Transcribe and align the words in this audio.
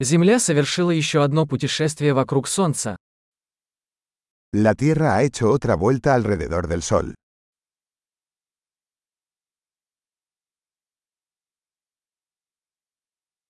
Земля 0.00 0.38
совершила 0.38 0.90
еще 0.90 1.22
одно 1.22 1.46
путешествие 1.46 2.14
вокруг 2.14 2.48
Солнца. 2.48 2.96
La 4.52 4.74
Tierra 4.74 5.14
ha 5.14 5.22
hecho 5.22 5.50
otra 5.50 5.76
vuelta 5.76 6.14
alrededor 6.14 6.66
del 6.66 6.82
Sol. 6.82 7.14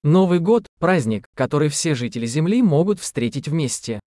Новый 0.02 0.40
год– 0.40 0.66
праздник, 0.78 1.28
который 1.34 1.68
все 1.68 1.94
жители 1.94 2.26
Земли 2.26 2.62
могут 2.62 2.98
встретить 2.98 3.48
вместе. 3.48 4.00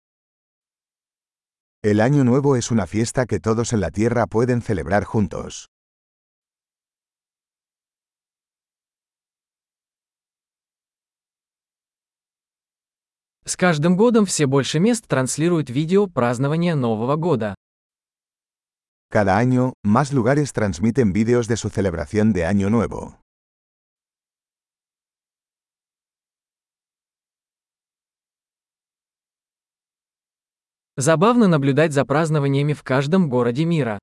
El 1.82 2.02
Año 2.02 2.24
Nuevo 2.24 2.56
es 2.58 2.72
una 2.72 2.88
fiesta 2.88 3.26
que 3.26 3.40
todos 3.40 3.74
en 3.74 3.80
la 3.80 3.92
Tierra 3.92 4.28
pueden 4.28 4.62
celebrar 4.62 5.06
juntos. 5.06 5.70
С 13.46 13.58
каждым 13.58 13.98
годом 13.98 14.26
все 14.26 14.46
больше 14.46 14.80
мест 14.80 15.06
транслируют 15.08 15.70
видео 15.70 16.08
празднования 16.08 16.76
Нового 16.76 17.18
года. 17.18 17.56
Cada 19.12 19.38
año, 19.38 19.74
más 19.84 20.12
lugares 20.12 20.54
transmiten 20.54 21.14
vídeos 21.14 21.48
de 21.48 21.58
su 21.58 21.70
celebración 21.70 22.34
de 22.34 22.46
Año 22.46 22.70
Nuevo. 22.70 23.20
Забавно 30.96 31.48
наблюдать 31.48 31.92
за 31.92 32.06
празднованиями 32.06 32.74
в 32.74 32.84
каждом 32.84 33.28
городе 33.28 33.66
мира. 33.66 34.00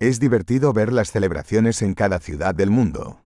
Es 0.00 0.20
divertido 0.20 0.72
ver 0.72 0.92
las 0.92 1.10
celebraciones 1.10 1.82
en 1.82 1.94
cada 1.94 2.20
ciudad 2.20 2.54
del 2.54 2.70
mundo. 2.70 3.22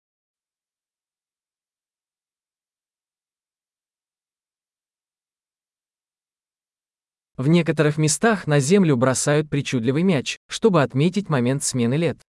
В 7.39 7.48
некоторых 7.48 7.98
местах 7.98 8.48
на 8.48 8.59
землю 8.59 8.98
бросают 8.98 9.49
причудливый 9.49 10.04
мяч, 10.04 10.40
чтобы 10.49 10.84
отметить 10.84 11.29
момент 11.29 11.63
смены 11.63 11.93
лет. 11.93 12.20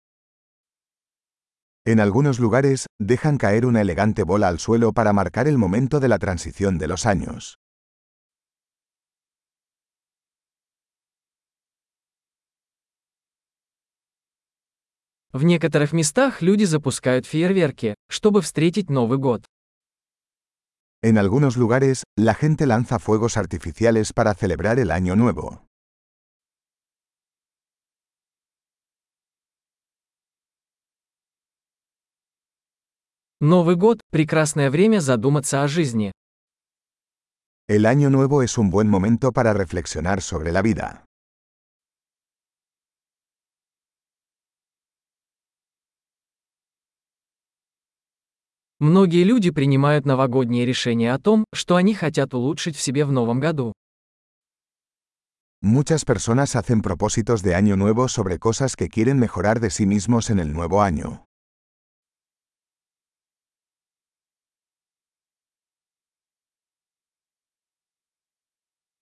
En 1.85 1.99
algunos 1.99 2.39
lugares, 2.39 2.87
dejan 2.97 3.37
caer 3.37 3.65
una 3.65 3.81
elegante 3.81 4.23
bola 4.23 4.47
al 4.47 4.57
suelo 4.57 4.93
para 4.93 5.11
marcar 5.11 5.49
el 5.49 5.57
momento 5.57 5.99
de 5.99 6.07
la 6.07 6.17
transición 6.17 6.77
de 6.77 6.87
los 6.87 7.05
años. 7.05 7.57
В 15.33 15.43
некоторых 15.43 15.91
местах 15.91 16.41
люди 16.41 16.63
запускают 16.63 17.25
фейерверки, 17.25 17.95
чтобы 18.07 18.41
встретить 18.41 18.89
Новый 18.89 19.17
год. 19.17 19.43
En 21.02 21.18
algunos 21.18 21.56
lugares, 21.56 22.02
la 22.16 22.34
gente 22.34 22.66
lanza 22.66 22.98
fuegos 22.98 23.36
artificiales 23.36 24.12
para 24.12 24.34
celebrar 24.34 24.78
el 24.78 24.90
Año 24.90 25.14
Nuevo. 25.14 25.62
Новый 33.40 33.76
год – 33.76 34.10
прекрасное 34.10 34.70
время 34.70 35.00
задуматься 35.00 35.62
о 35.62 35.68
жизни. 35.68 36.10
El 37.68 37.84
Año 37.84 38.08
Nuevo 38.10 38.42
es 38.42 38.56
un 38.58 38.70
buen 38.70 38.88
momento 38.88 39.30
para 39.30 39.52
reflexionar 39.52 40.22
sobre 40.22 40.52
la 40.52 40.62
vida. 40.62 41.04
Многие 48.81 49.23
люди 49.23 49.51
принимают 49.51 50.07
новогодние 50.07 50.65
решения 50.65 51.13
о 51.13 51.19
том, 51.19 51.45
что 51.53 51.75
они 51.75 51.93
хотят 51.93 52.33
улучшить 52.33 52.75
в 52.75 52.81
себе 52.81 53.05
в 53.05 53.11
новом 53.11 53.39
году. 53.39 53.73
Muchas 55.61 56.03
personas 56.03 56.55
hacen 56.55 56.81
propósitos 56.81 57.43
de 57.43 57.53
año 57.53 57.75
nuevo 57.77 58.07
sobre 58.07 58.39
cosas 58.39 58.75
que 58.75 58.89
quieren 58.89 59.19
mejorar 59.19 59.59
de 59.59 59.69
sí 59.69 59.85
mismos 59.85 60.31
en 60.31 60.39
el 60.39 60.51
nuevo 60.51 60.81
año. 60.81 61.27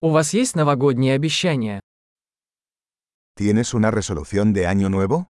У 0.01 0.09
вас 0.09 0.33
есть 0.33 0.57
новогодние 0.57 1.13
обещания? 1.13 1.79
¿Tienes 3.37 3.73
una 3.73 3.91
resolución 3.91 4.51
de 4.51 4.67
año 4.67 4.89
nuevo? 4.89 5.29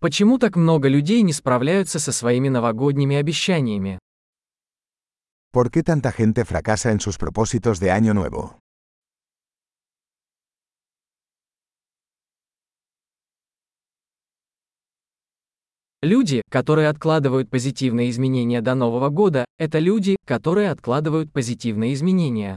Почему 0.00 0.38
так 0.38 0.56
много 0.56 0.88
людей 0.88 1.20
не 1.20 1.34
справляются 1.34 1.98
со 1.98 2.10
своими 2.10 2.48
новогодними 2.48 3.16
обещаниями? 3.16 3.98
¿Por 5.52 5.70
qué 5.70 5.82
tanta 5.82 6.10
gente 6.10 6.46
fracasa 6.46 6.90
en 6.90 7.00
sus 7.00 7.18
propósitos 7.18 7.78
de 7.80 7.90
año 7.90 8.14
nuevo? 8.14 8.58
Люди, 16.00 16.40
которые 16.48 16.88
откладывают 16.88 17.50
позитивные 17.50 18.08
изменения 18.08 18.62
до 18.62 18.74
Нового 18.74 19.10
года, 19.10 19.44
это 19.58 19.78
люди, 19.80 20.16
которые 20.24 20.70
откладывают 20.70 21.30
позитивные 21.30 21.92
изменения. 21.92 22.56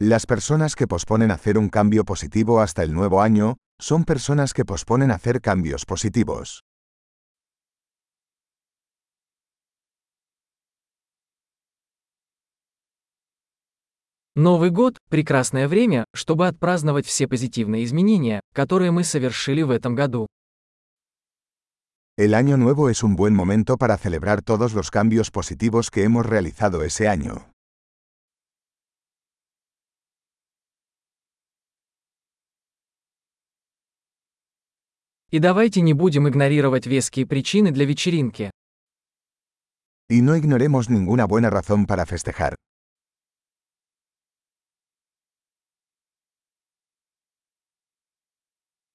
Las 0.00 0.26
personas 0.26 0.74
que 0.74 0.86
posponen 0.86 1.30
hacer 1.30 1.56
un 1.56 1.70
cambio 1.70 2.04
positivo 2.04 2.60
hasta 2.60 2.82
el 2.82 2.92
nuevo 2.92 3.22
año, 3.22 3.56
son 3.78 4.04
personas 4.04 4.52
que 4.52 4.64
posponen 4.64 5.10
hacer 5.10 5.40
cambios 5.40 5.84
positivos. 5.84 6.62
Новый 14.34 14.68
год – 14.68 15.08
прекрасное 15.08 15.66
время, 15.66 16.04
чтобы 16.14 16.46
отпраздновать 16.46 17.06
все 17.06 17.26
позитивные 17.26 17.84
изменения, 17.84 18.40
которые 18.52 18.90
мы 18.90 19.02
совершили 19.02 19.62
в 19.62 19.70
этом 19.70 19.94
году. 19.94 20.26
El 22.18 22.34
año 22.34 22.58
nuevo 22.58 22.90
es 22.90 23.02
un 23.02 23.16
buen 23.16 23.34
momento 23.34 23.78
para 23.78 23.96
celebrar 23.96 24.42
todos 24.42 24.74
los 24.74 24.90
cambios 24.90 25.30
positivos 25.30 25.90
que 25.90 26.04
hemos 26.04 26.26
realizado 26.26 26.82
ese 26.82 27.08
año. 27.08 27.49
И 35.31 35.39
давайте 35.39 35.81
не 35.81 35.93
будем 35.93 36.27
игнорировать 36.27 36.85
веские 36.85 37.25
причины 37.25 37.71
для 37.71 37.85
вечеринки. 37.85 38.51
Y 40.09 40.21
no 40.21 40.35
ignoremos 40.35 40.89
ninguna 40.89 41.25
buena 41.25 41.49
razón 41.49 41.85
para 41.85 42.05
festejar. 42.05 42.55